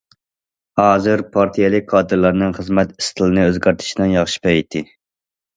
ھازىر 0.79 1.23
پارتىيەلىك 1.35 1.85
كادىرلارنىڭ 1.91 2.55
خىزمەت 2.61 2.97
ئىستىلىنى 2.97 3.45
ئۆزگەرتىشنىڭ 3.51 4.15
ياخشى 4.17 4.43
پەيتى. 4.49 4.83